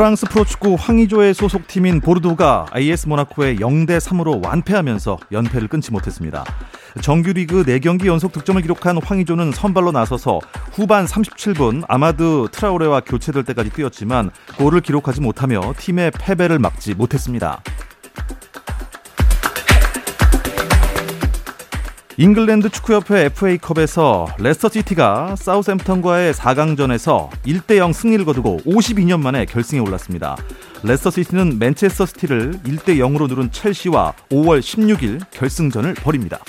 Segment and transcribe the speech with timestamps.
[0.00, 6.42] 프랑스 프로축구 황의조의 소속팀인 보르도가 AS 모나코에 0대 3으로 완패하면서 연패를 끊지 못했습니다.
[7.02, 10.40] 정규리그 4경기 연속 득점을 기록한 황의조는 선발로 나서서
[10.72, 17.60] 후반 37분 아마드 트라우레와 교체될 때까지 뛰었지만 골을 기록하지 못하며 팀의 패배를 막지 못했습니다.
[22.20, 30.36] 잉글랜드 축구협회 FA컵에서 레스터시티가 사우샘프턴과의 4강전에서 1대0 승리를 거두고 52년 만에 결승에 올랐습니다.
[30.82, 36.40] 레스터시티는 맨체스터 시티를 1대0으로 누른 첼시와 5월 16일 결승전을 벌입니다.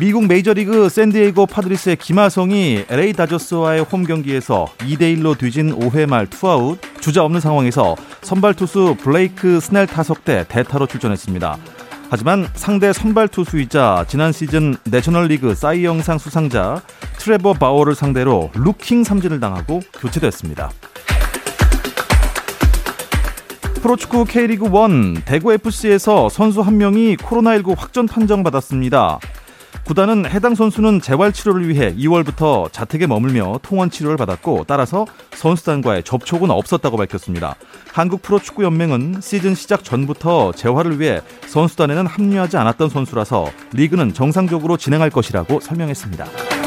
[0.00, 7.22] 미국 메이저리그 샌디에이고 파드리스의 김하성이 LA 다저스와의 홈 경기에서 2대1로 뒤진 5회 말 투아웃 주자
[7.22, 11.56] 없는 상황에서 선발 투수 블레이크 스넬 타석 때 대타로 출전했습니다.
[12.12, 16.82] 하지만 상대 선발 투수이자 지난 시즌 내셔널리그 사이 영상 수상자
[17.18, 20.72] 트레버 바워를 상대로 루킹 삼진을 당하고 교체됐습니다.
[23.80, 29.20] 프로축구 K리그 1 대구 FC에서 선수 한 명이 코로나19 확전 판정받았습니다.
[29.84, 36.50] 구단은 해당 선수는 재활 치료를 위해 2월부터 자택에 머물며 통원 치료를 받았고 따라서 선수단과의 접촉은
[36.50, 37.56] 없었다고 밝혔습니다.
[37.92, 45.10] 한국 프로축구 연맹은 시즌 시작 전부터 재활을 위해 선수단에는 합류하지 않았던 선수라서 리그는 정상적으로 진행할
[45.10, 46.59] 것이라고 설명했습니다.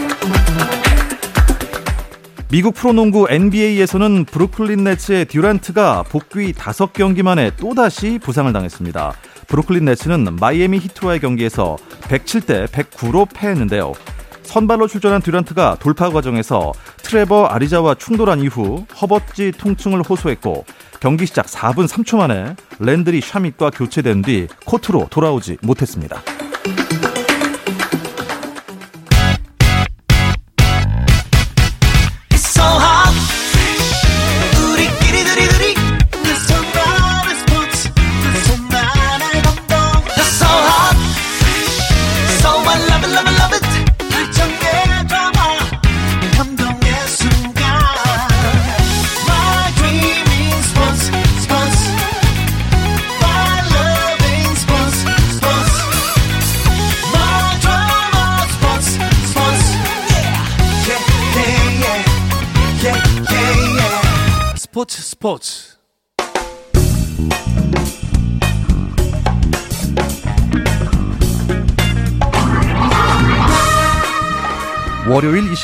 [2.53, 9.11] 미국 프로농구 NBA에서는 브루클린 네츠의 듀란트가 복귀 5경기 만에 또다시 부상을 당했습니다.
[9.47, 13.93] 브루클린 네츠는 마이애미 히트와의 경기에서 107대 109로 패했는데요.
[14.43, 20.63] 선발로 출전한 듀란트가 돌파 과정에서 트레버 아리자와 충돌한 이후 허벅지 통증을 호소했고
[20.99, 26.21] 경기 시작 4분 3초 만에 랜드리 샤밋과 교체된 뒤 코트로 돌아오지 못했습니다.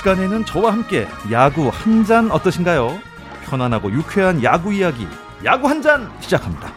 [0.03, 2.97] 시간에는 저와 함께 야구 한 잔 어떠신가요?
[3.45, 5.05] 편안하고 유쾌한 야구 이야기
[5.43, 6.71] 야구 한 잔 시작합니다.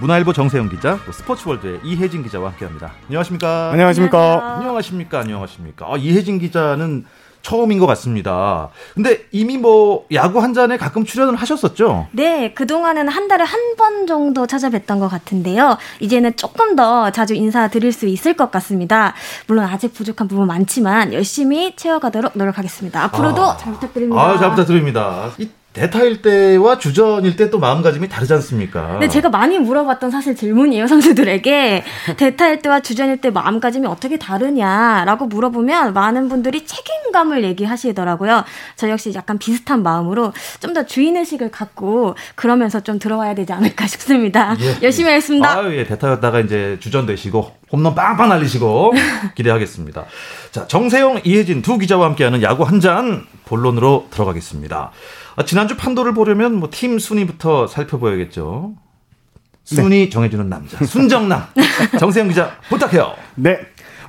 [0.00, 2.92] 문화일보 정세영 기자, 또 스포츠월드의 이혜진 기자와 함께합니다.
[3.06, 3.70] 안녕하십니까?
[3.70, 4.56] 안녕하십니까?
[4.56, 5.20] 안녕하십니까?
[5.20, 5.86] 안녕하십니까?
[5.86, 7.04] 아, 이혜진 기자는
[7.42, 8.68] 처음인 것 같습니다.
[8.94, 12.06] 근데 이미 뭐 야구 한 잔에 가끔 출연을 하셨었죠?
[12.12, 15.78] 네, 그동안은 한 달에 한 번 정도 찾아뵀던 것 같은데요.
[16.00, 19.14] 이제는 조금 더 자주 인사드릴 수 있을 것 같습니다.
[19.46, 23.02] 물론 아직 부족한 부분 많지만 열심히 채워가도록 노력하겠습니다.
[23.04, 24.22] 앞으로도 아, 잘 부탁드립니다.
[24.22, 25.30] 아, 잘 부탁드립니다.
[25.74, 28.98] 이 대타일 때와 주전일 때 또 마음가짐이 다르지 않습니까?
[29.00, 31.84] 네, 제가 많이 물어봤던 사실 질문이에요, 선수들에게.
[32.16, 38.44] 대타일 때와 주전일 때 마음가짐이 어떻게 다르냐라고 물어보면 많은 분들이 책임감을 얘기하시더라고요.
[38.76, 43.86] 저 역시 약간 비슷한 마음으로 좀 더 주인 의식을 갖고 그러면서 좀 들어와야 되지 않을까
[43.86, 44.56] 싶습니다.
[44.58, 45.12] 예, 열심히 예.
[45.12, 45.58] 하겠습니다.
[45.58, 48.92] 아유, 예, 대타였다가 이제 주전 되시고 홈런 빵빵 날리시고
[49.34, 50.04] 기대하겠습니다.
[50.50, 53.26] 자, 정세영, 이혜진 두 기자와 함께하는 야구 한 잔
[53.56, 54.92] 본론으로 들어가겠습니다.
[55.36, 58.72] 아, 지난주 판도를 보려면 뭐 팀 순위부터 살펴봐야겠죠.
[59.64, 60.08] 순위 네.
[60.08, 61.44] 정해주는 남자 순정남
[62.00, 63.12] 정세영 기자 부탁해요.
[63.34, 63.60] 네.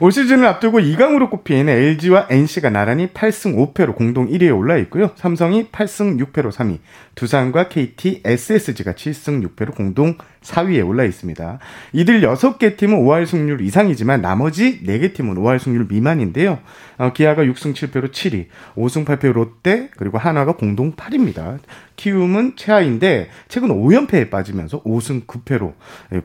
[0.03, 5.11] 올 시즌을 앞두고 2강으로 꼽힌 LG와 NC가 나란히 8승 5패로 공동 1위에 올라 있고요.
[5.15, 6.79] 삼성이 8승 6패로 3위,
[7.15, 11.57] 두산과 KT, SSG가 7승 6패로 공동 4위에 올라 있습니다.
[11.93, 16.59] 이들 6개 팀은 5할 승률 이상이지만 나머지 4개 팀은 5할 승률 미만인데요.
[16.97, 21.59] 어, 기아가 6승 7패로 7위, 5승 8패 롯데, 그리고 하나가 공동 8위입니다.
[21.95, 25.75] 키움은 최하인데 최근 5연패에 빠지면서 5승 9패로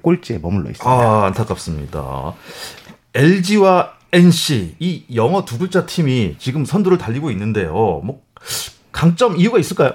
[0.02, 0.90] 꼴찌에 머물러 있습니다.
[0.90, 2.34] 아, 안타깝습니다.
[3.18, 7.72] LG와 NC 이 영어 두 글자 팀이 지금 선두를 달리고 있는데요.
[7.72, 8.22] 뭐
[8.92, 9.94] 강점 이유가 있을까요?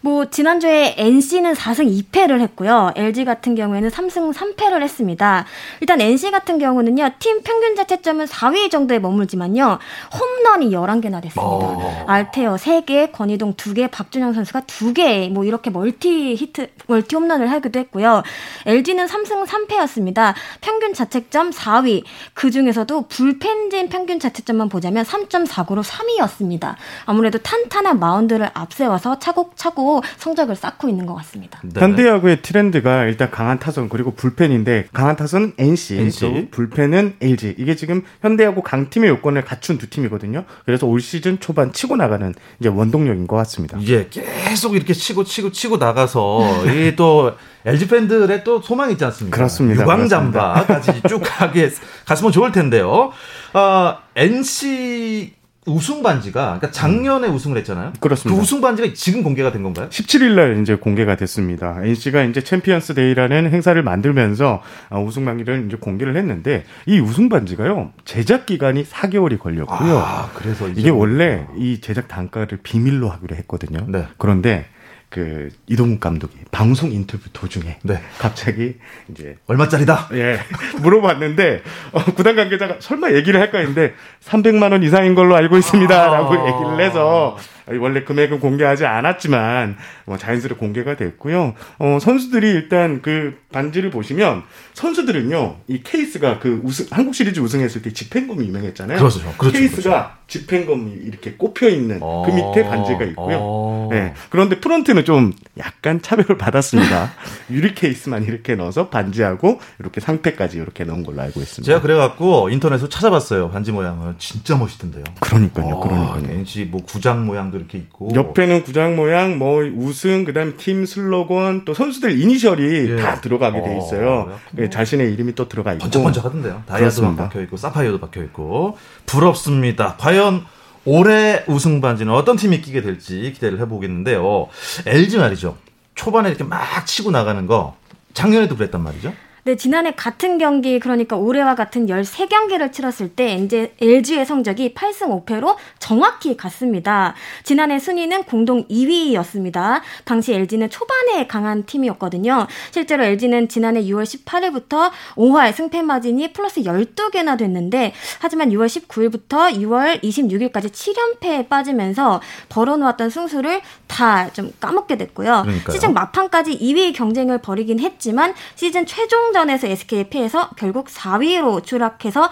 [0.00, 2.92] 뭐 지난주에 NC는 4승 2패를 했고요.
[2.94, 5.44] LG 같은 경우에는 3승 3패를 했습니다.
[5.80, 7.10] 일단 NC 같은 경우는요.
[7.18, 9.78] 팀 평균 자책점은 4위 정도에 머물지만요.
[10.18, 11.42] 홈런이 11개나 됐습니다.
[11.42, 12.04] 어.
[12.06, 18.22] 알테어 3개, 권희동 2개, 박준영 선수가 2개 뭐 이렇게 멀티 히트 멀티 홈런을 하기도 했고요.
[18.66, 20.34] LG는 3승 3패였습니다.
[20.60, 22.04] 평균 자책점 4위.
[22.34, 26.76] 그중에서도 불펜진 평균 자책점만 보자면 3.49로 3위였습니다.
[27.04, 29.87] 아무래도 탄탄한 마운드를 앞세워서 차곡차곡
[30.18, 31.60] 성적을 쌓고 있는 것 같습니다.
[31.64, 31.80] 네.
[31.80, 36.20] 현대야구의 트렌드가 일단 강한 타선 그리고 불펜인데 강한 타선은 NC, NC.
[36.20, 40.44] 또 불펜은 LG 이게 지금 현대야구 강팀의 요건을 갖춘 두 팀이거든요.
[40.64, 43.78] 그래서 올 시즌 초반 치고 나가는 이제 원동력인 것 같습니다.
[43.86, 47.32] 예, 계속 이렇게 치고 치고 치고 나가서 이또
[47.64, 49.36] LG 팬들의 또 소망이 있지 않습니까?
[49.36, 49.82] 그렇습니다.
[49.82, 51.70] 유광잠바까지 쭉 가게
[52.06, 53.12] 갔으면 좋을 텐데요.
[53.52, 55.37] 어, NC
[55.68, 57.34] 우승 반지가 그러니까 작년에 음.
[57.34, 57.92] 우승을 했잖아요.
[58.00, 58.36] 그렇습니다.
[58.36, 59.88] 그 우승 반지가 지금 공개가 된 건가요?
[59.90, 61.78] 17일 날 이제 공개가 됐습니다.
[61.82, 67.92] NC가 이제 챔피언스 데이라는 행사를 만들면서 어, 우승 반지를 이제 공개를 했는데 이 우승 반지가요.
[68.04, 69.98] 제작 기간이 4개월이 걸렸고요.
[69.98, 73.84] 아, 그래서 이게 원래 이 제작 단가를 비밀로 하기로 했거든요.
[73.88, 74.06] 네.
[74.16, 74.66] 그런데
[75.08, 78.02] 그 이동욱 감독이 방송 인터뷰 도중에 네.
[78.18, 78.76] 갑자기
[79.08, 80.10] 이제 얼마짜리다?
[80.12, 80.38] 예
[80.82, 81.62] 물어봤는데
[81.92, 86.86] 어, 구단 관계자가 설마 얘기를 할까 했는데 300만 원 이상인 걸로 알고 있습니다라고 아~ 얘기를
[86.86, 87.38] 해서
[87.76, 89.76] 원래 금액은 공개하지 않았지만
[90.06, 91.54] 뭐 자연스레 공개가 됐고요.
[91.78, 94.42] 어, 선수들이 일단 그 반지를 보시면
[94.74, 98.98] 선수들은요 이 케이스가 그 우승 한국 시리즈 우승했을 때 집행검이 유명했잖아요.
[98.98, 99.20] 그렇죠.
[99.36, 99.58] 그렇죠.
[99.58, 100.18] 케이스가 그렇죠.
[100.28, 102.22] 집행검이 이렇게 꽂혀 있는 어...
[102.24, 103.38] 그 밑에 반지가 있고요.
[103.40, 103.88] 어...
[103.90, 104.14] 네.
[104.30, 107.12] 그런데 프런트는 좀 약간 차별을 받았습니다.
[107.50, 111.64] 유리 케이스만 이렇게 넣어서 반지하고 이렇게 상태까지 이렇게 넣은 걸로 알고 있습니다.
[111.64, 113.50] 제가 그래갖고 인터넷으로 찾아봤어요.
[113.50, 115.04] 반지 모양을 진짜 멋있던데요.
[115.20, 115.74] 그러니까요.
[115.74, 116.22] 어, 그러니까요.
[116.28, 121.74] 왠지 뭐 구장 모양도 이렇게 있고 옆에는 구장 모양, 뭐 우승, 그다음 팀 슬로건 또
[121.74, 122.96] 선수들 이니셜이 예.
[122.96, 124.10] 다 들어가게 돼 있어요.
[124.30, 126.62] 어, 네, 자신의 이름이 또 들어가 있고 번쩍번쩍하던데요.
[126.66, 129.96] 다이아도 박혀 있고 사파이어도 박혀 있고 부럽습니다.
[129.98, 130.44] 과연
[130.84, 134.48] 올해 우승 반지는 어떤 팀이 끼게 될지 기대를 해보겠는데요.
[134.86, 135.56] LG 말이죠.
[135.94, 137.76] 초반에 이렇게 막 치고 나가는 거
[138.14, 139.12] 작년에도 그랬단 말이죠.
[139.48, 145.56] 네, 지난해 같은 경기 그러니까 올해와 같은 13경기를 치렀을 때 이제 LG의 성적이 8승 5패로
[145.78, 147.14] 정확히 같습니다.
[147.44, 149.80] 지난해 순위는 공동 2위였습니다.
[150.04, 152.46] 당시 LG는 초반에 강한 팀이었거든요.
[152.70, 160.02] 실제로 LG는 지난해 6월 18일부터 5할 승패 마진이 플러스 12개나 됐는데 하지만 6월 19일부터 6월
[160.02, 165.42] 26일까지 7연패에 빠지면서 벌어놓았던 승수를 다 좀 까먹게 됐고요.
[165.42, 165.74] 그러니까요.
[165.74, 172.28] 시즌 막판까지 2위 경쟁을 벌이긴 했지만 시즌 최종 전에서 SK에 패해서 결국 4위로 추락해서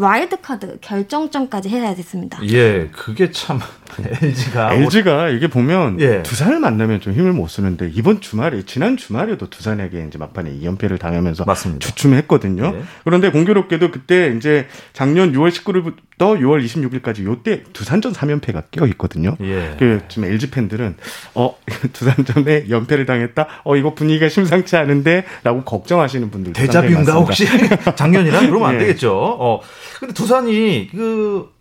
[0.00, 2.38] 와일드 카드 결정전까지 해야 됐습니다.
[2.48, 3.60] 예, 그게 참
[4.22, 6.22] LG가 LG가 이게 보면 예.
[6.22, 11.44] 두산을 만나면 좀 힘을 못 쓰는데 이번 주말에 지난 주말에도 두산에게 이제 막판에 2연패를 당하면서
[11.44, 11.86] 맞습니다.
[11.86, 12.72] 주춤했거든요.
[12.76, 12.82] 예.
[13.04, 19.36] 그런데 공교롭게도 그때 이제 작년 6월 19일부터 6월 26일까지 요때 두산전 3연패가 껴 있거든요.
[19.42, 19.74] 예.
[19.78, 20.96] 그 지금 LG 팬들은
[21.34, 21.56] 어
[21.92, 23.46] 두산전에 연패를 당했다.
[23.64, 27.44] 어 이거 분위기가 심상치 않은데라고 걱정하시는 분들 대자뷰인가 혹시
[27.96, 28.78] 작년이랑 그러면 안 예.
[28.78, 29.12] 되겠죠.
[29.14, 29.60] 어
[30.00, 31.52] 근데 두산이 그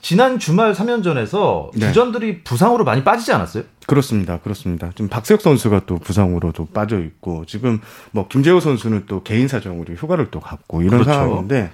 [0.00, 1.86] 지난 주말 3연전에서 네.
[1.88, 3.64] 주전들이 부상으로 많이 빠지지 않았어요?
[3.86, 4.38] 그렇습니다.
[4.38, 4.90] 그렇습니다.
[4.94, 7.80] 지금 박세혁 선수가 또 부상으로도 빠져 있고 지금
[8.10, 11.12] 뭐 김재호 선수는 또 개인 사정으로 휴가를 또 갔고 이런 그렇죠.
[11.12, 11.70] 상황인데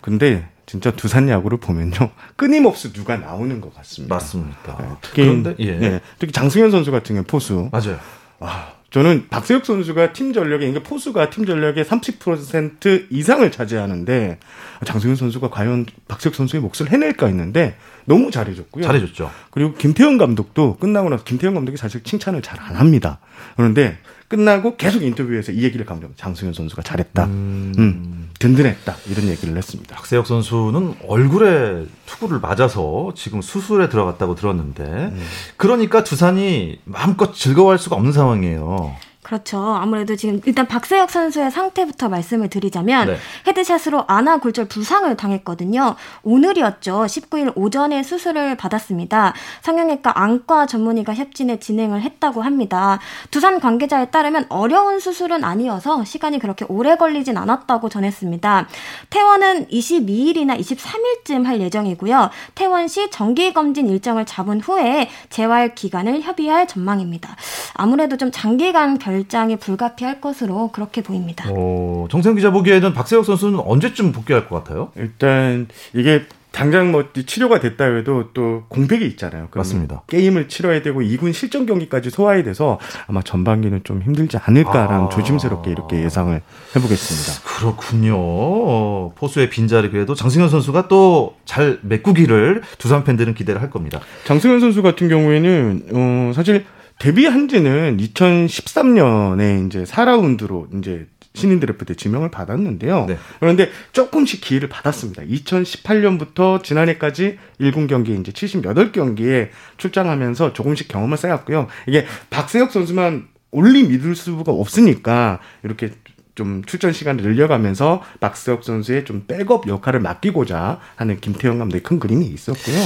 [0.00, 4.14] 근데 진짜 두산 야구를 보면요 끊임없이 누가 나오는 것 같습니다.
[4.14, 4.76] 맞습니다.
[4.78, 5.76] 네, 특히 그런데 예.
[5.76, 7.98] 네, 특히 장승현 선수 같은 경우 포수 맞아요.
[8.38, 14.38] 와, 저는 박세혁 선수가 팀 전력에 그러니까 포수가 팀 전력의 30% 이상을 차지하는데
[14.84, 17.76] 장승현 선수가 과연 박세혁 선수의 몫을 해낼까 했는데
[18.06, 18.84] 너무 잘해줬고요.
[18.84, 19.30] 잘해줬죠.
[19.50, 23.20] 그리고 김태형 감독도 끝나고 나서 김태형 감독이 사실 칭찬을 잘 안 합니다.
[23.56, 26.08] 그런데 끝나고 계속 인터뷰에서 이 얘기를 강조.
[26.16, 27.24] 장승현 선수가 잘했다.
[27.24, 27.72] 음...
[27.78, 28.96] 음, 든든했다.
[29.10, 29.96] 이런 얘기를 했습니다.
[29.96, 35.20] 박세혁 선수는 얼굴에 투구를 맞아서 지금 수술에 들어갔다고 들었는데 음.
[35.56, 38.94] 그러니까 두산이 마음껏 즐거워할 수가 없는 상황이에요.
[39.28, 39.58] 그렇죠.
[39.58, 43.16] 아무래도 지금 일단 박세혁 선수의 상태부터 말씀을 드리자면 네.
[43.46, 45.96] 헤드샷으로 아나 골절 부상을 당했거든요.
[46.22, 47.04] 오늘이었죠.
[47.04, 49.34] 19일 오전에 수술을 받았습니다.
[49.60, 53.00] 성형외과 안과 전문의가 협진에 진행을 했다고 합니다.
[53.30, 58.66] 두산 관계자에 따르면 어려운 수술은 아니어서 시간이 그렇게 오래 걸리진 않았다고 전했습니다.
[59.10, 62.30] 퇴원은 22일이나 23일쯤 할 예정이고요.
[62.54, 67.36] 퇴원 시 정기 검진 일정을 잡은 후에 재활 기간을 협의할 전망입니다.
[67.74, 71.44] 아무래도 좀 장기간 결 결장이 불가피할 것으로 그렇게 보입니다.
[71.50, 74.92] 어, 정세영 기자 보기에는 박세혁 선수는 언제쯤 복귀할 것 같아요?
[74.96, 79.48] 일단 이게 당장 뭐 치료가 됐다 해도 또 공백이 있잖아요.
[79.54, 80.02] 맞습니다.
[80.06, 85.08] 게임을 치러야 되고 2군 실전 경기까지 소화해야 돼서 아마 전반기는 좀 힘들지 않을까라는 아.
[85.08, 86.40] 조심스럽게 이렇게 예상을
[86.74, 87.42] 해보겠습니다.
[87.44, 88.14] 그렇군요.
[88.16, 94.00] 어, 포수의 빈자리 그래도 장승현 선수가 또 잘 메꾸기를 두산 팬들은 기대를 할 겁니다.
[94.26, 96.66] 장승현 선수 같은 경우에는 어, 사실
[96.98, 103.06] 데뷔한 지는 2013년에 이제 4라운드로 이제 신인 드래프트 지명을 받았는데요.
[103.06, 103.16] 네.
[103.38, 105.22] 그런데 조금씩 기회를 받았습니다.
[105.22, 111.68] 2018년부터 지난해까지 1군 경기 이제 78경기에 출장하면서 조금씩 경험을 쌓았고요.
[111.86, 115.92] 이게 박세혁 선수만 올리 믿을 수가 없으니까 이렇게
[116.38, 122.24] 좀 출전 시간을 늘려가면서 박세혁 선수의 좀 백업 역할을 맡기고자 하는 김태형 감독의 큰 그림이
[122.26, 122.76] 있었고요.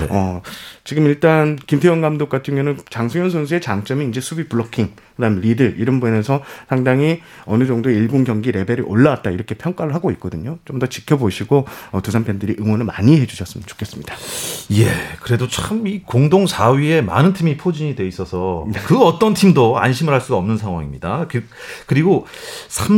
[0.00, 0.06] 네.
[0.08, 0.40] 어,
[0.84, 6.00] 지금 일단 김태형 감독 같은 경우는 장승현 선수의 장점이 이제 수비 블로킹, 그다음 리드 이런
[6.00, 10.58] 부분에서 상당히 어느 정도 1군 경기 레벨이 올라왔다 이렇게 평가를 하고 있거든요.
[10.64, 14.16] 좀 더 지켜보시고 어, 두산 팬들이 응원을 많이 해주셨으면 좋겠습니다.
[14.72, 14.86] 예,
[15.20, 20.20] 그래도 참 이 공동 4위에 많은 팀이 포진이 돼 있어서 그 어떤 팀도 안심을 할
[20.20, 21.26] 수가 없는 상황입니다.
[21.28, 21.44] 그,
[21.86, 22.26] 그리고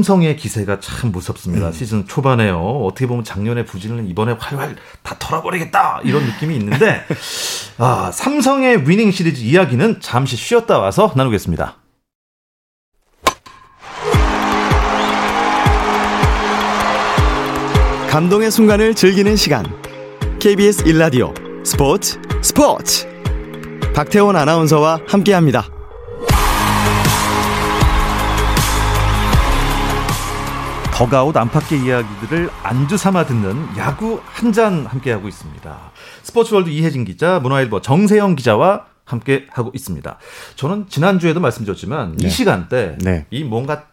[0.04, 1.68] 삼성의 기세가 참 무섭습니다.
[1.68, 1.73] 음.
[1.73, 2.61] 시즌 초반에요.
[2.61, 7.02] 어떻게 보면 작년에 부진을 이번에 활활 다 털어버리겠다 이런 느낌이 있는데
[7.78, 11.76] 아, 삼성의 위닝 시리즈 이야기는 잠시 쉬었다 와서 나누겠습니다.
[18.11, 19.64] 감동의 순간을 즐기는 시간.
[20.38, 21.32] KBS 일라디오
[21.64, 23.08] 스포츠 스포츠.
[23.94, 25.74] 박태원 아나운서와 함께합니다.
[30.94, 35.76] 더가웃 안팎의 이야기들을 안주 삼아 듣는 야구 한 잔 함께하고 있습니다.
[36.22, 40.18] 스포츠월드 이혜진 기자, 문화일보 정세영 기자와 함께 하고 있습니다.
[40.54, 42.26] 저는 지난주에도 말씀드렸지만 네.
[42.26, 43.26] 이 시간대 네.
[43.30, 43.84] 이 뭔가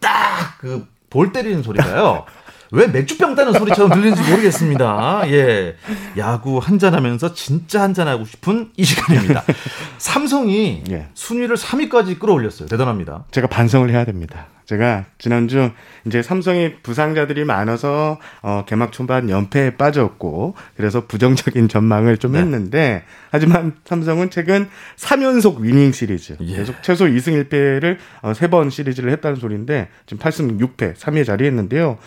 [0.00, 2.24] 딱 그 볼 때리는 소리가요.
[2.72, 5.22] 왜 맥주병 따는 소리처럼 들리는지 모르겠습니다.
[5.30, 5.76] 예.
[6.18, 9.44] 야구 한 잔 하면서 진짜 한 잔 하고 싶은 이 시간입니다.
[9.98, 11.08] 삼성이 예.
[11.14, 12.68] 순위를 3위까지 끌어올렸어요.
[12.68, 13.24] 대단합니다.
[13.30, 14.46] 제가 반성을 해야 됩니다.
[14.66, 15.70] 제가 지난주
[16.06, 22.40] 이제 삼성이 부상자들이 많아서 어, 개막 초반 연패에 빠졌고 그래서 부정적인 전망을 좀 네.
[22.40, 26.56] 했는데 하지만 삼성은 최근 3연속 위닝 시리즈 예.
[26.56, 31.98] 계속 최소 2승 1패를 어, 3번 시리즈를 했다는 소리인데 지금 8승 6패 3위에 자리했는데요.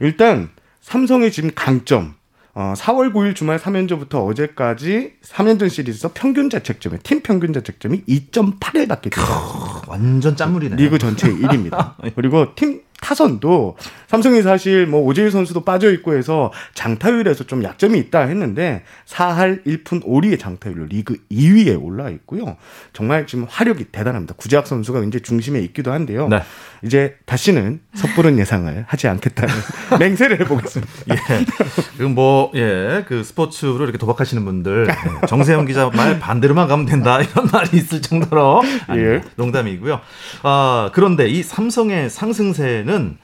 [0.00, 0.48] 일단
[0.80, 2.14] 삼성의 지금 강점
[2.60, 9.10] 어, 4월 9일 주말 3연전부터 어제까지 3연전 시리즈에서 평균 자책점에 팀 평균 자책점이 2.8을 받게
[9.10, 9.82] 됐어요.
[9.86, 10.74] 완전 짠물이네.
[10.74, 11.94] 리그 전체 1위입니다.
[12.16, 13.76] 그리고 팀 타선도
[14.08, 20.04] 삼성이 사실 뭐 오재일 선수도 빠져 있고 해서 장타율에서 좀 약점이 있다 했는데 4할 1푼
[20.04, 22.56] 5리의 장타율로 리그 2위에 올라 있고요.
[22.92, 24.34] 정말 지금 화력이 대단합니다.
[24.36, 26.26] 구재학 선수가 이제 중심에 있기도 한데요.
[26.28, 26.42] 네.
[26.82, 29.54] 이제 다시는 섣부른 예상을 하지 않겠다는
[29.98, 30.92] 맹세를 해보겠습니다.
[31.10, 31.16] 예.
[31.96, 37.20] 그럼 뭐, 예, 그 스포츠로 이렇게 도박하시는 분들, 예, 정세영 기자 말 반대로만 가면 된다,
[37.20, 38.62] 이런 말이 있을 정도로.
[38.86, 39.20] 아니, 예.
[39.36, 40.00] 농담이고요.
[40.42, 43.18] 아, 그런데 이 삼성의 상승세는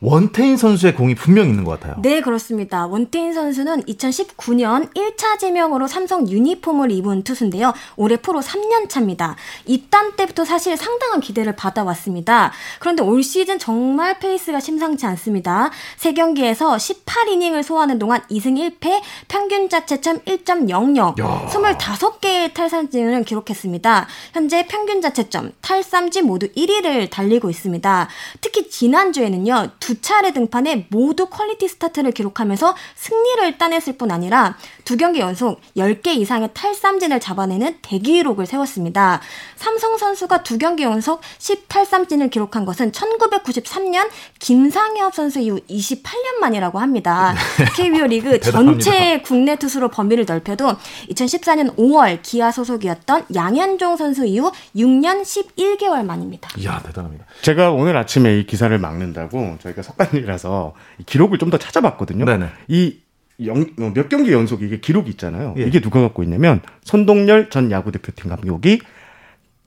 [0.00, 2.00] 원태인 선수의 공이 분명 있는 것 같아요.
[2.02, 2.86] 네, 그렇습니다.
[2.86, 7.72] 원태인 선수는 2019년 1차 지명으로 삼성 유니폼을 입은 투수인데요.
[7.96, 9.34] 올해 프로 3년 차입니다.
[9.66, 12.52] 입단 때부터 사실 상당한 기대를 받아왔습니다.
[12.78, 15.70] 그런데 올 시즌 정말 페이스가 심상치 않습니다.
[15.98, 21.46] 3경기에서 18이닝을 소화하는 동안 2승 1패, 평균 자책점 1.00, 야.
[21.48, 24.06] 25개의 탈삼진을 기록했습니다.
[24.32, 28.08] 현재 평균 자책점, 탈삼진 모두 1위를 달리고 있습니다.
[28.40, 29.70] 특히 지난주에는요.
[29.88, 36.08] 두 차례 등판에 모두 퀄리티 스타트를 기록하면서 승리를 따냈을 뿐 아니라 두 경기 연속 10개
[36.08, 39.22] 이상의 탈삼진을 잡아내는 대기록을 세웠습니다.
[39.56, 47.34] 삼성 선수가 두 경기 연속 10탈삼진을 기록한 것은 1993년 김상엽 선수 이후 28년 만이라고 합니다.
[47.74, 50.76] KBO 리그 전체 국내 투수로 범위를 넓혀도
[51.12, 56.50] 2014년 5월 기아 소속이었던 양현종 선수 이후 6년 11개월 만입니다.
[56.58, 57.24] 이야, 대단합니다.
[57.40, 60.74] 제가 오늘 아침에 이 기사를 막는다고 저희가 저희가 석관이라서
[61.06, 62.26] 기록을 좀 더 찾아봤거든요.
[62.26, 62.46] 네네.
[62.68, 62.98] 이
[63.46, 65.54] 영, 어, 몇 경기 연속 이게 기록이 있잖아요.
[65.56, 65.62] 예.
[65.62, 68.80] 이게 누가 갖고 있냐면 손동열 전 야구 대표팀 감독이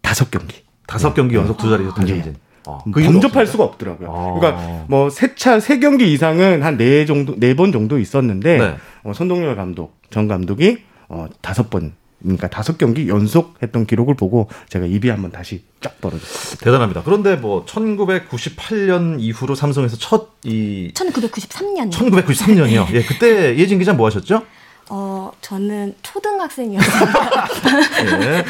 [0.01, 0.63] 다섯 경기.
[0.85, 2.35] 다섯 경기 연속 두 자리에서 등진.
[2.67, 4.11] 아, 범접할 수가 없더라고요.
[4.11, 4.33] 아.
[4.39, 8.75] 그러니까 뭐 세 차 세 경기 이상은 한 네 정도 네 번 정도 있었는데 네.
[9.03, 10.77] 어, 손동열 감독 전 감독이
[11.09, 16.63] 어 다섯 번 그러니까 다섯 경기 연속했던 기록을 보고 제가 입이 한번 다시 쫙 벌어졌습니다.
[16.65, 17.01] 대단합니다.
[17.03, 22.91] 그런데 뭐 1998년 이후로 삼성에서 첫 이 1993년 1993년이요.
[22.93, 24.41] 예, 그때 예진 기자 뭐 하셨죠?
[24.89, 27.47] 어, 저는 초등학생이었습니다.
[28.23, 28.45] 예.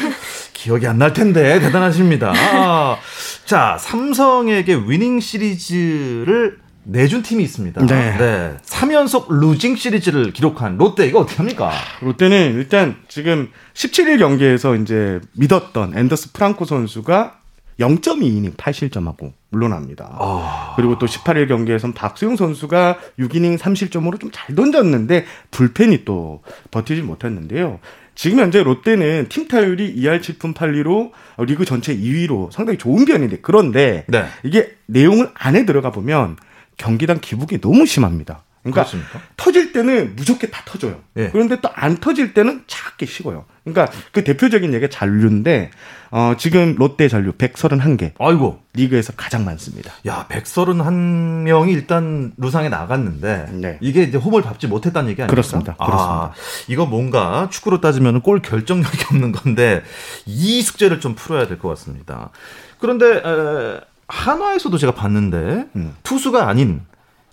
[0.54, 2.32] 기억이 안 날 텐데 대단하십니다.
[2.34, 2.96] 아,
[3.44, 7.86] 자, 삼성에게 위닝 시리즈를 내준 팀이 있습니다.
[7.86, 8.16] 네.
[8.18, 8.56] 네.
[8.64, 11.70] 3연속 루징 시리즈를 기록한 롯데 이거 어떻게 합니까?
[12.00, 17.38] 롯데는 일단 지금 17일 경기에서 이제 믿었던 앤더스 프랑코 선수가
[17.80, 20.16] 0.2이닝 8실점하고 물러납니다.
[20.18, 20.72] 아...
[20.76, 27.80] 그리고 또 18일 경기에선 박수영 선수가 6이닝 3실점으로 좀 잘 던졌는데 불펜이 또 버티지 못했는데요.
[28.14, 31.10] 지금 현재 롯데는 팀 타율이 2할 7푼 8리로
[31.46, 34.26] 리그 전체 2위로 상당히 좋은 편인데 그런데 네.
[34.42, 36.36] 이게 내용을 안에 들어가 보면
[36.76, 38.42] 경기당 기복이 너무 심합니다.
[38.62, 39.20] 그러니까 그렇습니까?
[39.36, 41.00] 터질 때는 무섭게 다 터져요.
[41.16, 41.30] 예.
[41.30, 43.44] 그런데 또 안 터질 때는 작게 식어요.
[43.64, 45.72] 그러니까 그 대표적인 얘기가 잔류인데
[46.12, 48.12] 어, 지금 롯데 잔류 131개.
[48.20, 48.60] 아이고.
[48.74, 49.92] 리그에서 가장 많습니다.
[50.06, 53.78] 야, 131명이 일단 루상에 나갔는데 네.
[53.80, 55.30] 이게 이제 홈을 밟지 못했다는 얘기 아니에요?
[55.30, 55.74] 그렇습니다.
[55.78, 56.32] 아, 그렇습니다.
[56.68, 59.82] 이거 뭔가 축구로 따지면 골 결정력이 없는 건데
[60.26, 62.30] 이 숙제를 좀 풀어야 될 것 같습니다.
[62.78, 65.94] 그런데 에, 한화에서도 제가 봤는데 음.
[66.02, 66.82] 투수가 아닌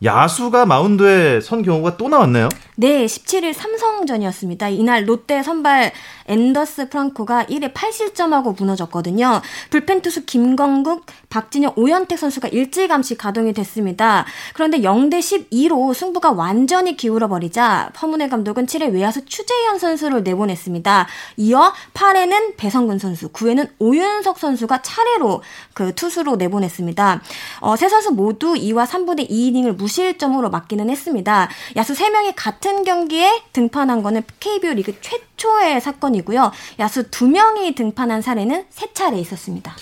[0.03, 2.49] 야수가 마운드에 선 경우가 또 나왔네요.
[2.77, 4.69] 네, 17일 삼성전이었습니다.
[4.69, 5.91] 이날 롯데 선발
[6.27, 9.41] 앤더슨 프랑코가 1회 8실점하고 무너졌거든요.
[9.69, 14.25] 불펜 투수 김건국, 박진영, 오현택 선수가 일찌감치 가동이 됐습니다.
[14.53, 21.07] 그런데 0대 12로 승부가 완전히 기울어 버리자 허문회 감독은 7회 외야수 추재현 선수를 내보냈습니다.
[21.35, 25.41] 이어 8회는 배성근 선수, 9회는 오윤석 선수가 차례로
[25.73, 27.21] 그 투수로 내보냈습니다.
[27.59, 31.49] 어, 세 선수 모두 2와 3분의 2이닝을 무 실점으로 맡기는 했습니다.
[31.75, 36.51] 야수 3명이 같은 경기에 등판한 거는 KBO 리그 최초의 사건이고요.
[36.79, 39.75] 야수 2명이 등판한 사례는 3차례 있었습니다.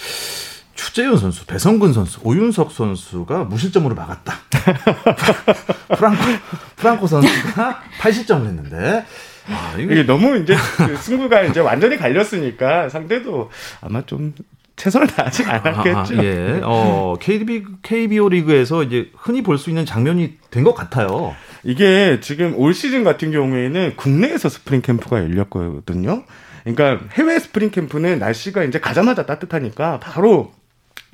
[0.76, 4.34] 추재현 선수, 배성근 선수, 오윤석 선수가 무실점으로 막았다.
[5.98, 6.24] 프랑코,
[6.76, 9.06] 프랑코 선수가 8실점을 했는데.
[9.50, 13.50] 아, 이게 너무 이제 그 승부가 이제 완전히 갈렸으니까 상대도
[13.82, 14.34] 아마 좀
[14.78, 15.98] 최선을 다하지 않았겠죠.
[15.98, 16.62] 아, 아, 예.
[16.64, 21.36] 어, KB, KBO 리그에서 이제 흔히 볼 수 있는 장면이 된 것 같아요.
[21.64, 26.24] 이게 지금 올 시즌 같은 경우에는 국내에서 스프링 캠프가 열렸거든요.
[26.64, 30.52] 그러니까 해외 스프링 캠프는 날씨가 이제 가자마자 따뜻하니까 바로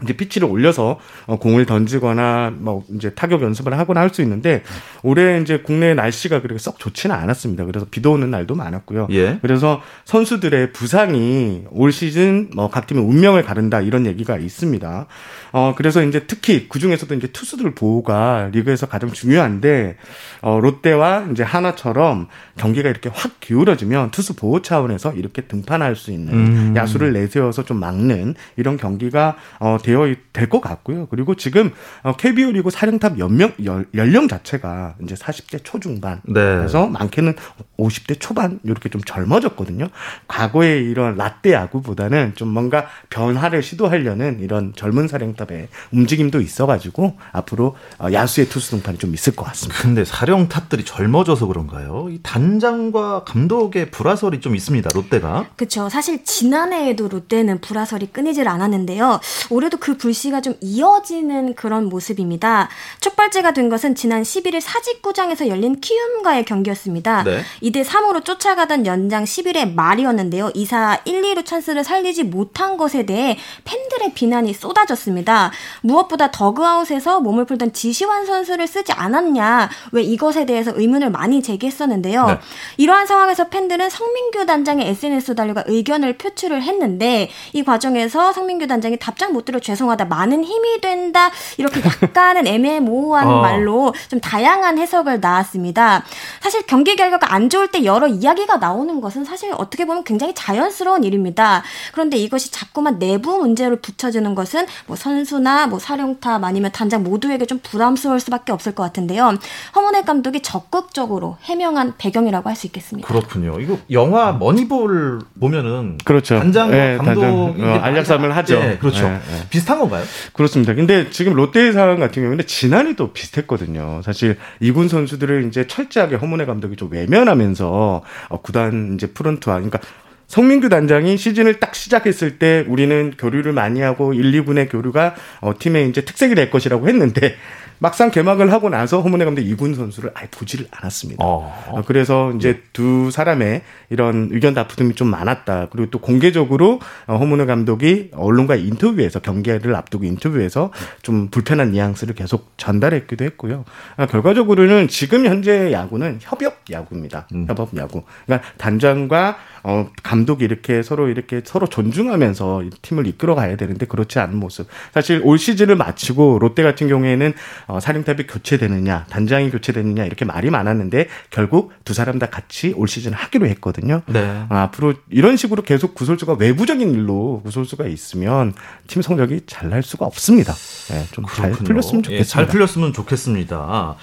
[0.01, 4.63] 이제 피치를 올려서 어, 공을 던지거나 뭐 이제 타격 연습을 하거나 할 수 있는데
[5.01, 7.65] 올해 이제 국내 날씨가 그렇게 썩 좋지는 않았습니다.
[7.65, 9.08] 그래서 비도 오는 날도 많았고요.
[9.12, 9.39] 예.
[9.41, 15.06] 그래서 선수들의 부상이 올 시즌 뭐 각 팀의 운명을 가른다 이런 얘기가 있습니다.
[15.51, 19.97] 어 그래서 이제 특히 그 중에서도 이제 투수들 보호가 리그에서 가장 중요한데
[20.41, 22.27] 어 롯데와 이제 하나처럼
[22.58, 26.73] 경기가 이렇게 확 기울어지면 투수 보호 차원에서 이렇게 등판할 수 있는 음.
[26.75, 31.08] 야수를 내세워서 좀 막는 이런 경기가 어 되어 될 것 같고요.
[31.08, 31.71] 그리고 지금
[32.03, 33.53] 어, KBO 리그 사령탑 연명
[33.95, 36.34] 연령 자체가 이제 40대 초중반 네.
[36.34, 37.36] 그래서 많게는
[37.79, 39.88] 50대 초반 이렇게 좀 젊어졌거든요.
[40.27, 48.08] 과거의 이런 라떼 야구보다는 좀 뭔가 변화를 시도하려는 이런 젊은 사령탑의 움직임도 있어가지고 앞으로 어,
[48.12, 49.82] 야수의 투수 등판이 좀 있을 것 같습니다.
[49.82, 52.08] 근데 사령탑들이 젊어져서 그런가요?
[52.10, 54.89] 이 단장과 감독의 불화설이 좀 있습니다.
[54.93, 55.47] 롯데가.
[55.56, 55.89] 그렇죠.
[55.89, 59.19] 사실 지난해에도 롯데는 불화설이 끊이질 않았는데요.
[59.49, 62.69] 올해도 그 불씨가 좀 이어지는 그런 모습입니다.
[62.99, 67.23] 촉발제가 된 것은 지난 11일 사직구장에서 열린 키움과의 경기였습니다.
[67.23, 67.41] 네.
[67.62, 70.51] 2대 3으로 쫓아가던 연장 11회 말이었는데요.
[70.53, 75.51] 이사 1, 2루 찬스를 살리지 못한 것에 대해 팬들의 비난이 쏟아졌습니다.
[75.81, 82.25] 무엇보다 더그아웃에서 몸을 풀던 지시환 선수를 쓰지 않았냐, 왜 이것에 대해서 의문을 많이 제기했었는데요.
[82.27, 82.39] 네.
[82.77, 89.33] 이러한 상황에서 팬들은 성민규 단장의 SNS 달려가 의견을 표출을 했는데 이 과정에서 성민규 단장이 답장
[89.33, 93.41] 못 들어 죄송하다, 많은 힘이 된다 이렇게 약간은 애매모호한 어.
[93.41, 96.04] 말로 좀 다양한 해석을 나왔습니다.
[96.41, 101.04] 사실 경기 결과가 안 좋을 때 여러 이야기가 나오는 것은 사실 어떻게 보면 굉장히 자연스러운
[101.04, 101.63] 일입니다.
[101.91, 107.60] 그런데 이것이 자꾸만 내부 문제로 붙여지는 것은 뭐 선수나 뭐 사령탑 아니면 단장 모두에게 좀
[107.60, 109.38] 부담스러울 수밖에 없을 것 같은데요.
[109.76, 113.08] 허문의 감독이 적극적으로 해명한 배경이라고 할 수 있겠습니다.
[113.08, 113.60] 그렇군요.
[113.60, 116.39] 이거 영화 머니볼 보면은 그렇죠.
[116.39, 118.60] 단장 네, 감독이 단장, 어, 알약삼을 하죠.
[118.60, 119.08] 네, 그렇죠.
[119.08, 119.47] 네, 네.
[119.53, 120.03] 비슷한 건가요?
[120.33, 120.73] 그렇습니다.
[120.73, 124.01] 근데 지금 롯데 상황 같은 경우는 지난해 도 비슷했거든요.
[124.03, 129.79] 사실 이군 선수들을 이제 철저하게 허문의 감독이 좀 외면하면서 어, 구단 이제 프런트와 그러니까
[130.25, 135.87] 성민규 단장이 시즌을 딱 시작했을 때 우리는 교류를 많이 하고 1, 2군의 교류가 어, 팀의
[135.87, 137.35] 이제 특색이 될 것이라고 했는데
[137.79, 141.23] 막상 개막을 하고 나서 허문회 감독 이군 선수를 아예 보지를 않았습니다.
[141.23, 141.63] 어.
[141.69, 142.62] 어 그래서 이제 네.
[142.73, 145.67] 두 사람의 이런 의견 다툼이 좀 많았다.
[145.71, 152.53] 그리고 또 공개적으로 어, 허문회 감독이 언론과 인터뷰에서 경기를 앞두고 인터뷰에서 좀 불편한 뉘앙스를 계속
[152.57, 153.65] 전달했기도 했고요.
[153.97, 157.27] 아, 결과적으로는 지금 현재 야구는 협업 야구입니다.
[157.33, 157.45] 음.
[157.47, 158.03] 협업 야구.
[158.25, 164.38] 그러니까 단장과 어, 감독이 이렇게 서로 이렇게 서로 존중하면서 팀을 이끌어 가야 되는데 그렇지 않은
[164.38, 164.67] 모습.
[164.93, 167.34] 사실 올 시즌을 마치고 롯데 같은 경우에는
[167.67, 173.12] 어, 사령탑이 교체되느냐, 단장이 교체되느냐 이렇게 말이 많았는데 결국 두 사람 다 같이 올 시즌
[173.13, 174.02] 하기로 했거든요.
[174.06, 174.45] 네.
[174.49, 178.54] 어, 앞으로 이런 식으로 계속 구설수가 외부적인 일로 구설수가 있으면
[178.88, 180.54] 팀 성적이 잘 날 수가 없습니다.
[180.89, 182.13] 네, 좀잘 풀렸으면 좋겠습니다.
[182.19, 183.95] 예, 잘 풀렸으면 좋겠습니다.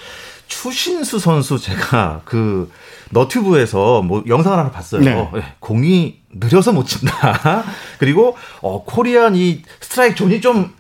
[0.48, 2.70] 추신수 선수 제가 그
[3.10, 5.02] 너튜브에서 뭐 영상을 하나 봤어요.
[5.02, 5.12] 네.
[5.12, 7.64] 어, 공이 느려서 못 친다.
[7.98, 10.72] 그리고 어 Korean 이 스트라이크 존이 좀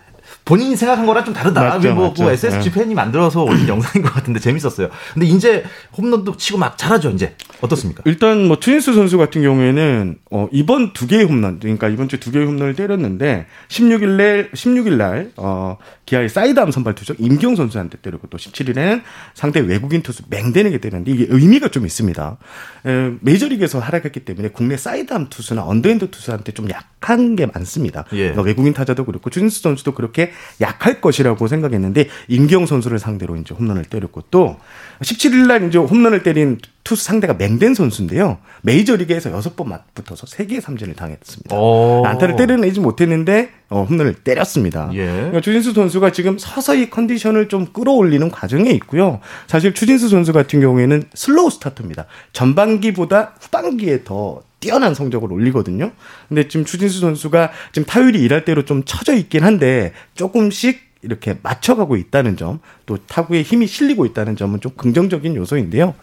[0.44, 1.60] 본인이 생각한 거랑 좀 다르다.
[1.62, 2.22] 맞죠, 뭐, 맞죠.
[2.22, 2.80] 뭐 SSG 네.
[2.80, 4.88] 팬이 만들어서 올린 영상인 것 같은데 재밌었어요.
[5.14, 5.64] 근데 이제
[5.96, 7.34] 홈런도 치고 막 잘하죠, 이제.
[7.60, 8.02] 어떻습니까?
[8.06, 12.30] 일단 뭐 추신수 선수 같은 경우에는 어 이번 두 개의 홈런, 그러니까 이번 주 두
[12.30, 18.26] 개의 홈런을 때렸는데 16일 날 16일 날 어, 기아의 사이드암 선발 투수 임기영 선수한테 때리고
[18.28, 19.02] 또 17일에는
[19.34, 22.36] 상대 외국인 투수 멩덴에게 때렸는데 이게 의미가 좀 있습니다.
[22.86, 28.04] 에, 메이저리그에서 활약했기 때문에 국내 사이드암 투수나 언더핸드 투수한테 좀 약한 게 많습니다.
[28.12, 28.18] 예.
[28.18, 30.29] 그러니까 외국인 타자도 그렇고 추신수 선수도 그렇게
[30.60, 34.58] 약할 것이라고 생각했는데 임기영 선수를 상대로 이제 홈런을 때렸고 또
[35.02, 36.58] 17일 날 이제 홈런을 때린
[36.90, 38.38] 투수 상대가 멩덴 선수인데요.
[38.62, 41.54] 메이저리그에서 6번 맞붙어서 3개의 삼진을 당했습니다.
[42.04, 44.90] 안타를 때려내지 못했는데 어, 홈런을 때렸습니다.
[44.94, 45.06] 예.
[45.06, 49.20] 그러니까 추신수 선수가 지금 서서히 컨디션을 좀 끌어올리는 과정에 있고요.
[49.46, 52.06] 사실 추신수 선수 같은 경우에는 slow starter입니다.
[52.32, 55.92] 전반기보다 후반기에 더 뛰어난 성적을 올리거든요.
[56.28, 61.96] 근데 지금 추신수 선수가 지금 타율이 일할 대로 좀 처져 있긴 한데 조금씩 이렇게 맞춰가고
[61.96, 65.94] 있다는 점, 또 타구에 힘이 실리고 있다는 점은 좀 긍정적인 요소인데요.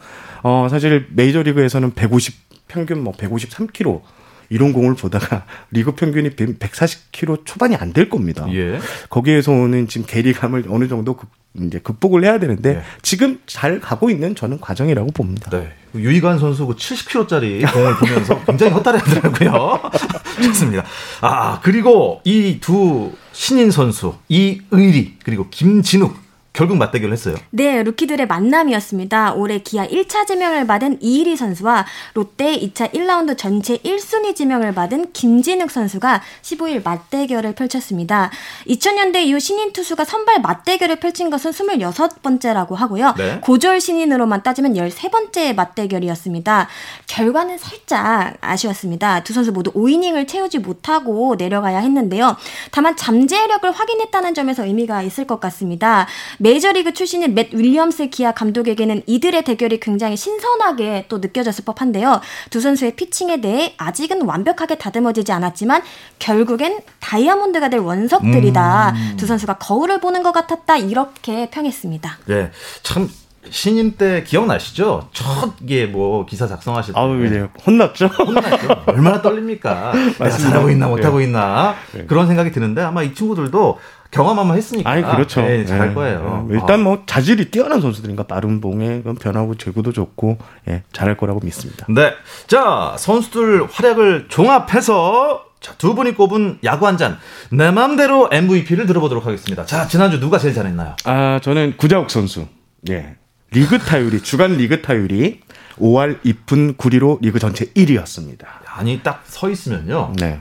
[0.44, 2.36] 어, 사실 메이저리그에서는 150
[2.68, 4.02] 평균 뭐 153km
[4.50, 8.46] 이런 공을 보다가 리그 평균이 140km 초반이 안 될 겁니다.
[8.54, 8.80] 예.
[9.10, 12.82] 거기에서 오는 지금 괴리감을 어느 정도 극, 이제 극복을 해야 되는데 예.
[13.02, 15.50] 지금 잘 가고 있는 저는 과정이라고 봅니다.
[15.52, 15.74] 네.
[15.96, 19.80] 유이관 선수 그 70kg짜리 공을 보면서 굉장히 헛다리하더라고요.
[20.44, 20.84] 좋습니다.
[21.22, 26.16] 아 그리고 이 두 신인 선수 이의리 그리고 김진욱
[26.58, 27.36] 결국 맞대결을 했어요.
[27.52, 29.34] 네, 루키들의 만남이었습니다.
[29.34, 35.70] 올해 기아 1차 지명을 받은 이일희 선수와 롯데 2차 1라운드 전체 1순위 지명을 받은 김진욱
[35.70, 38.32] 선수가 15일 맞대결을 펼쳤습니다.
[38.68, 43.14] 2000년대 이후 신인 투수가 선발 맞대결을 펼친 것은 26번째라고 하고요.
[43.20, 43.40] 네.
[43.42, 46.70] 고졸 신인으로만 따지면 13번째 맞대결이었습니다.
[47.06, 49.24] 결과는 살짝 아쉬웠습니다.
[49.24, 52.36] 두 선수 모두 5이닝을 채우지 못하고 내려가야 했는데요.
[52.72, 56.08] 다만 잠재력을 확인했다는 점에서 의미가 있을 것 같습니다.
[56.48, 62.22] 메이저리그 출신인 맷 윌리엄스 기아 감독에게는 이들의 대결이 굉장히 신선하게 또 느껴졌을 법한데요.
[62.50, 65.82] 두 선수의 피칭에 대해 아직은 완벽하게 다듬어지지 않았지만
[66.20, 68.94] 결국엔 다이아몬드가 될 원석들이다.
[68.96, 69.18] 음.
[69.18, 70.78] 두 선수가 거울을 보는 것 같았다.
[70.78, 72.20] 이렇게 평했습니다.
[72.28, 73.10] 네, 참
[73.50, 75.10] 신인 때 기억나시죠?
[75.14, 77.00] 첫 이게 뭐 기사 작성하실 때.
[77.00, 78.08] 아우 이제 혼났죠.
[78.08, 78.84] 혼났죠.
[78.88, 79.94] 얼마나 떨립니까?
[79.94, 81.26] 내가 잘하고 있나 못하고 네.
[81.26, 82.06] 있나 네.
[82.06, 83.80] 그런 생각이 드는데 아마 이 친구들도
[84.12, 84.90] 경험 한번 했으니까.
[84.90, 85.42] 아니, 그렇죠.
[85.42, 85.94] 네, 잘할 네.
[85.94, 86.46] 거예요.
[86.50, 86.56] 네.
[86.56, 90.38] 일단 뭐 자질이 뛰어난 선수들인가 빠른 봉에 변하고 제구도 좋고
[90.70, 91.86] 예, 잘할 거라고 믿습니다.
[91.90, 92.14] 네.
[92.48, 97.18] 자, 선수들 활약을 종합해서 자, 두 분이 꼽은 야구 한 잔.
[97.52, 99.66] 내 맘대로 MVP를 들어보도록 하겠습니다.
[99.66, 100.96] 자, 지난주 누가 제일 잘했나요?
[101.06, 102.48] 아, 저는 구자욱 선수.
[102.90, 103.16] 예.
[103.52, 105.40] 리그 타율이, 주간 리그 타율이
[105.80, 108.46] 5할 2푼 9리로 리그 전체 1위였습니다.
[108.76, 110.14] 아니, 딱 서 있으면요.
[110.18, 110.40] 네.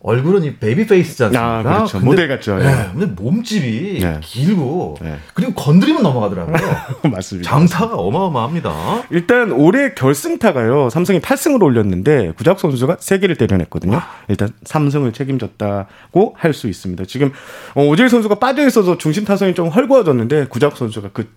[0.00, 1.58] 얼굴은 이 baby face지 않습니까?
[1.58, 1.92] 아, 그렇죠.
[1.98, 2.56] 근데, 모델 같죠.
[2.58, 2.88] 네.
[2.92, 4.20] 근데 몸집이 네.
[4.22, 5.18] 길고 네.
[5.34, 6.56] 그리고 건드리면 넘어가더라고요.
[7.10, 7.50] 맞습니다.
[7.50, 9.04] 장타가 어마어마합니다.
[9.10, 10.90] 일단 올해 결승타가요.
[10.90, 13.96] 삼성이 8승을 올렸는데 구작 선수가 3개를 때려냈거든요.
[13.96, 14.08] 와.
[14.28, 17.04] 일단 3승을 책임졌다고 할 수 있습니다.
[17.04, 17.32] 지금
[17.74, 21.28] 어, 오재일 선수가 빠져 있어서 중심 타선이 좀 헐거워졌는데 구작 선수가 그,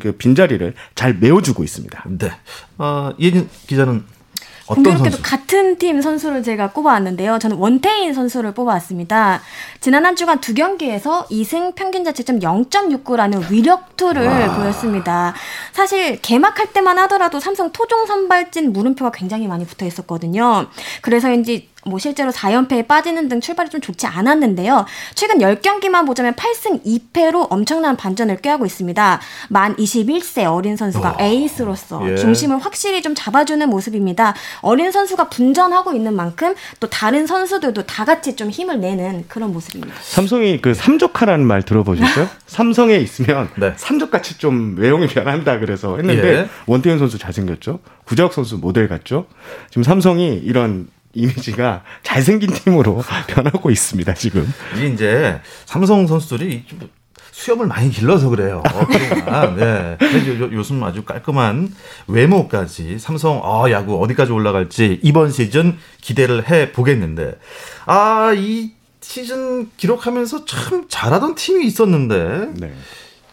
[0.00, 2.04] 그 빈자리를 잘 메워주고 있습니다.
[2.18, 2.30] 네.
[2.78, 4.02] 어, 이진 기자는
[4.66, 7.38] 공교롭게도 같은 팀 선수를 제가 꼽아왔는데요.
[7.38, 9.42] 저는 원태인 선수를 뽑아왔습니다.
[9.80, 14.56] 지난 한 주간 두 경기에서 2승 평균 자책점 0.69라는 위력투를 와.
[14.56, 15.34] 보였습니다.
[15.72, 20.66] 사실 개막할 때만 하더라도 삼성 토종 선발진 물음표가 굉장히 많이 붙어 있었거든요.
[21.02, 24.86] 그래서인지 뭐 실제로 4연패에 빠지는 등 출발이 좀 좋지 않았는데요.
[25.14, 29.20] 최근 10경기만 보자면 8승 2패로 엄청난 반전을 꾀하고 있습니다.
[29.48, 31.16] 만 21세 어린 선수가 어.
[31.20, 32.16] 에이스로서 예.
[32.16, 34.34] 중심을 확실히 좀 잡아주는 모습입니다.
[34.60, 39.94] 어린 선수가 분전하고 있는 만큼 또 다른 선수들도 다 같이 좀 힘을 내는 그런 모습입니다.
[40.00, 42.28] 삼성이 그 삼적하라는 말 들어보셨어요?
[42.46, 43.72] 삼성에 있으면 네.
[43.76, 46.48] 삼적같이 좀 외형이 변한다 그래서 했는데 예.
[46.66, 47.80] 원태현 선수 잘생겼죠.
[48.04, 49.26] 구자욱 선수 모델 같죠.
[49.70, 54.52] 지금 삼성이 이런 이미지가 잘생긴 팀으로 변하고 있습니다, 지금.
[54.76, 56.64] 이게 이제 삼성 선수들이
[57.30, 58.62] 수염을 많이 길러서 그래요.
[58.62, 59.56] 그동안.
[59.58, 59.98] 네.
[60.40, 61.74] 요, 요즘 아주 깔끔한
[62.06, 67.36] 외모까지 삼성 아, 야구 어디까지 올라갈지 이번 시즌 기대를 해 보겠는데
[67.86, 72.72] 아, 이 시즌 기록하면서 참 잘하던 팀이 있었는데 네.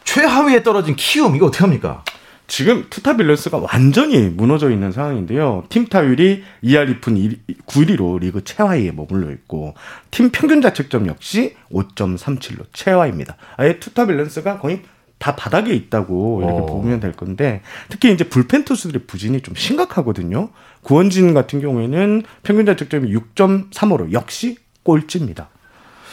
[0.03, 2.03] 최하위에 떨어진 키움 이거 어떻게 합니까?
[2.51, 5.63] 지금 투타 밸런스가 완전히 무너져 있는 상황인데요.
[5.69, 9.73] 팀 타율이 2할 2푼 9리로 리그 최하위에 머물러 있고
[10.11, 13.37] 팀 평균 자책점 역시 5.37로 최하위입니다.
[13.55, 14.81] 아예 투타 밸런스가 거의
[15.17, 16.65] 다 바닥에 있다고 이렇게 어.
[16.65, 20.49] 보면 될 건데 특히 이제 불펜 투수들의 부진이 좀 심각하거든요.
[20.81, 25.47] 구원진 같은 경우에는 평균 자책점이 6.35로 역시 꼴찌입니다.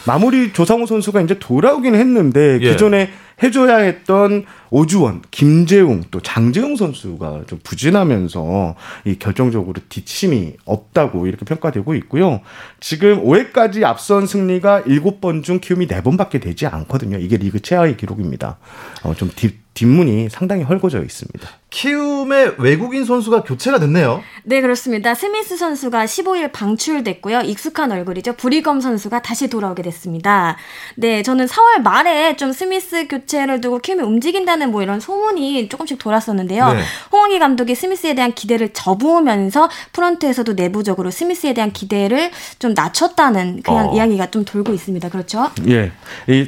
[0.07, 2.71] 마무리 조상우 선수가 이제 돌아오긴 했는데 예.
[2.71, 3.09] 기존에
[3.41, 8.75] 해줘야 했던 오주원, 김재웅 또 장재웅 선수가 좀 부진하면서
[9.05, 12.41] 이 결정적으로 뒷심이 없다고 이렇게 평가되고 있고요.
[12.79, 17.17] 지금 5회까지 앞선 승리가 7번 중 키움이 4번밖에 되지 않거든요.
[17.17, 18.57] 이게 리그 최하위 기록입니다.
[19.03, 21.49] 어, 좀 뒷, 뒷문이 상당히 헐거져 있습니다.
[21.69, 24.21] 키움의 외국인 선수가 교체가 됐네요.
[24.43, 25.13] 네, 그렇습니다.
[25.13, 27.41] 스미스 선수가 15일 방출됐고요.
[27.41, 28.33] 익숙한 얼굴이죠.
[28.33, 30.57] 브리검 선수가 다시 돌아오게 됐습니다.
[30.95, 35.99] 네, 저는 4월 말에 좀 스미스 교 체를 두고 키움이 움직인다는 뭐 이런 소문이 조금씩
[35.99, 36.73] 돌았었는데요.
[36.73, 36.81] 네.
[37.11, 43.95] 홍원기 감독이 스미스에 대한 기대를 접으면서 프런트에서도 내부적으로 스미스에 대한 기대를 좀 낮췄다는 그냥 어.
[43.95, 45.07] 이야기가 좀 돌고 있습니다.
[45.09, 45.51] 그렇죠?
[45.67, 45.91] 예.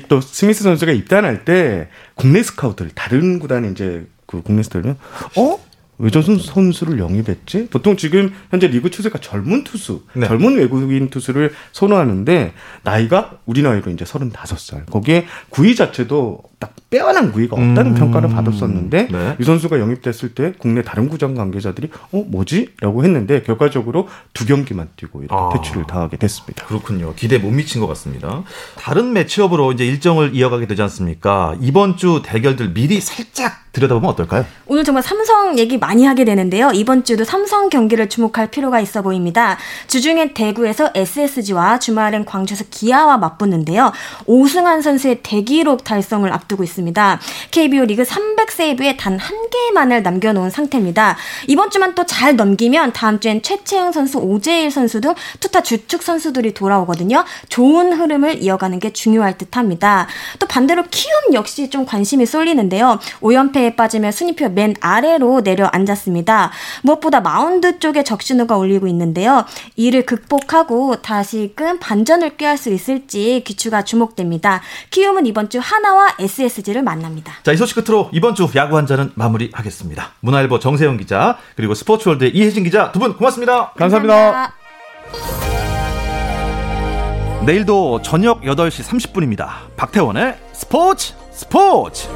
[0.10, 4.98] 또 스미스 선수가 입단할 때 국내 스카우트를 다른 구단이 이제 그 국내 스타일은
[5.38, 5.60] 어?
[6.02, 7.68] 외전 선수를 영입했지?
[7.70, 10.28] 보통 지금 현재 리그 추세가 젊은 투수, 네.
[10.28, 14.90] 젊은 외국인 투수를 선호하는데 나이가 우리 나이로 이제 35살.
[14.90, 17.96] 거기에 구위 자체도 딱 빼어난 구위가 없다는 음.
[17.96, 19.36] 평가를 받았었는데 네.
[19.40, 25.24] 이 선수가 영입됐을 때 국내 다른 구장 관계자들이 어 뭐지?라고 했는데 결과적으로 두 경기만 뛰고
[25.24, 25.50] 이렇게 아.
[25.54, 26.66] 퇴출을 당하게 됐습니다.
[26.68, 27.14] 그렇군요.
[27.16, 28.44] 기대 못 미친 것 같습니다.
[28.76, 31.56] 다른 매치업으로 이제 일정을 이어가게 되지 않습니까?
[31.62, 34.46] 이번 주 대결들 미리 살짝 들여다보면 어떨까요?
[34.68, 36.72] 오늘 정말 삼성 얘기 많이 하게 되는데요.
[36.74, 39.58] 이번 주도 삼성 경기를 주목할 필요가 있어 보입니다.
[39.88, 43.94] 주중엔 대구에서 SSG와 주말엔 광주에서 기아와 맞붙는데요.
[44.26, 47.20] 오승환 선수의 대기록 달성을 앞두고 있습니다.
[47.52, 51.16] KBO 리그 300세이브에 단 한 개만을 남겨놓은 상태입니다.
[51.48, 56.54] 이번 주만 또 잘 넘기면 다음 주엔 최채흥 선수, 오재일 선수 등 투타 주축 선수들이
[56.54, 57.24] 돌아오거든요.
[57.50, 60.08] 좋은 흐름을 이어가는 게 중요할 듯합니다.
[60.40, 63.00] 또 반대로 키움 역시 좀 관심이 쏠리는데요.
[63.22, 66.52] 5연패 에 빠지며 순위표 맨 아래로 내려앉았습니다.
[66.82, 69.46] 무엇보다 마운드 쪽에 적신호가 울리고 있는데요.
[69.76, 74.62] 이를 극복하고 다시금 반전을 꾀할 수 있을지 귀추가 주목됩니다.
[74.90, 77.34] 키움은 이번 주 한화와 SSG 퀴즈를 만납니다.
[77.44, 80.14] 자, 이 소식 끝으로 이번 주 야구 한 잔은 마무리하겠습니다.
[80.22, 83.72] 문화일보 정세영 기자, 그리고 스포츠월드의 이혜진 기자 두 분 고맙습니다.
[83.72, 84.54] 감사합니다.
[87.46, 89.76] 내일도 저녁 8시 30분입니다.
[89.76, 92.08] 박태원의 스포츠 스포츠!